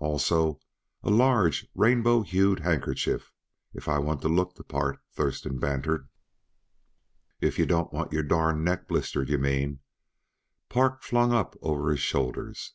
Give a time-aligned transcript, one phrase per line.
[0.00, 0.58] "Also
[1.04, 3.32] a large, rainbow hued silk handkerchief
[3.72, 6.08] if I want to look the part," Thurston bantered.
[7.40, 9.78] "If yuh don't want your darned neck blistered, yuh mean,"
[10.68, 12.74] Park flung over his shoulders.